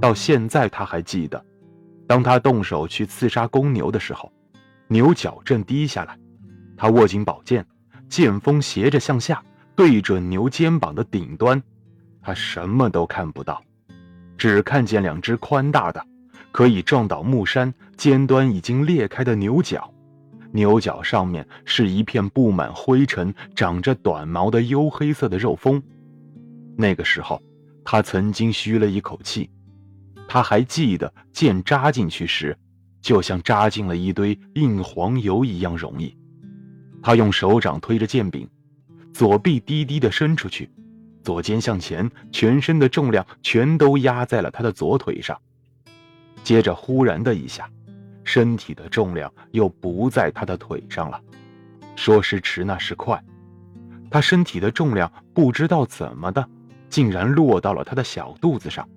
[0.00, 1.44] 到现在他还记得，
[2.06, 4.32] 当他动手去刺杀公牛的时候，
[4.88, 6.18] 牛角正低下来，
[6.76, 7.64] 他握紧宝剑，
[8.08, 9.42] 剑锋斜着向下，
[9.76, 11.62] 对准牛肩膀的顶端，
[12.22, 13.62] 他什么都看不到，
[14.38, 16.04] 只看见两只宽大的。
[16.52, 19.94] 可以撞倒木山尖端已经裂开的牛角，
[20.50, 25.80] 牛角上面是一片布满灰尘、长着短毛的黝黑色的肉峰。
[26.76, 27.40] 那个时候，
[27.84, 29.48] 他曾经吁了一口气。
[30.32, 32.56] 他还记得剑扎进去时，
[33.02, 36.16] 就像扎进了一堆硬黄油一样容易。
[37.02, 38.48] 他用手掌推着剑柄，
[39.12, 40.70] 左臂低低的伸出去，
[41.24, 45.36] 左肩向前，全身的重量全都压在了他的左腿上。
[46.44, 47.68] 接着，忽然的一下，
[48.22, 51.20] 身体的重量又不在他的腿上了。
[51.96, 53.20] 说时迟，那时快，
[54.08, 56.48] 他身体的重量不知道怎么的，
[56.88, 58.88] 竟然落到了他的小肚子上。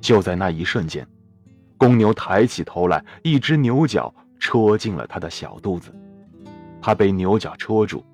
[0.00, 1.06] 就在那一瞬间，
[1.76, 5.92] 公牛抬起头来，一只牛角戳进了他的小肚子。
[6.80, 8.04] 他被牛角戳住，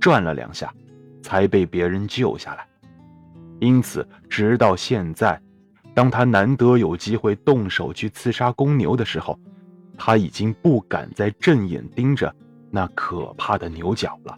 [0.00, 0.72] 转了两下，
[1.22, 2.66] 才被别人救下来。
[3.60, 5.40] 因此，直到现在。
[5.94, 9.38] 当他难得有机会动手去刺杀公牛的时候，
[9.96, 12.34] 他已经不敢再正眼盯着
[12.68, 14.36] 那可怕的牛角了。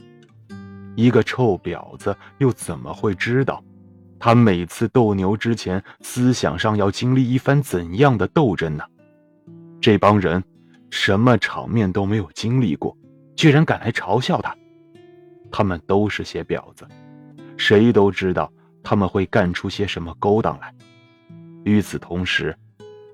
[0.94, 3.64] 一个臭婊子又怎么会知道，
[4.19, 8.84] 他每次斗牛之前思想上要经历一番怎样的斗争呢？
[9.81, 10.42] 这帮人
[10.91, 12.97] 什么场面都没有经历过，
[13.36, 14.56] 居然敢来嘲笑他。
[15.50, 16.86] 他们都是些婊子，
[17.56, 20.75] 谁都知道他们会干出些什么勾当来。
[21.64, 22.56] 与此同时，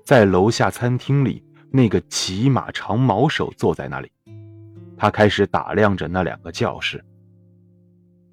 [0.05, 4.11] 在楼下餐厅里，那个骑马长矛手坐在那里。
[4.97, 7.03] 他开始打量着那两个教室。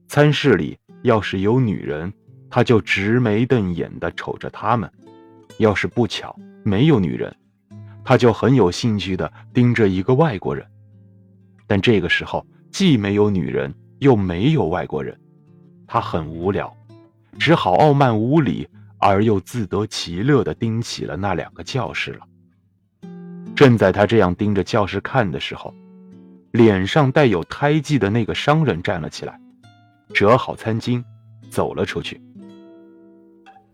[0.08, 2.12] 餐室里要是有女人，
[2.50, 4.90] 他就直眉瞪眼地瞅着他们；
[5.58, 7.34] 要是不巧没有女人，
[8.04, 10.66] 他就很有兴趣地盯着一个外国人。
[11.66, 15.18] 但这个时候既没有女人，又没有外国人，
[15.86, 16.76] 他很无聊，
[17.38, 18.68] 只好傲慢无礼。
[19.02, 22.26] 而又自得其乐地盯起了那两个教室了。
[23.56, 25.74] 正在他这样盯着教室看的时候，
[26.50, 29.40] 脸上带有胎记的那个商人站了起来，
[30.12, 31.02] 折好餐巾，
[31.48, 32.20] 走了出去。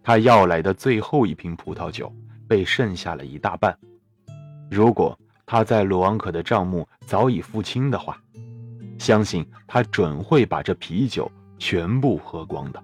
[0.07, 2.15] 他要来的最后一瓶葡萄酒
[2.47, 3.77] 被剩下了一大半。
[4.71, 8.17] 如果他在鲁昂可的账目早已付清的话，
[9.01, 11.29] 相信他准会把这啤酒
[11.59, 12.81] 全部喝光的。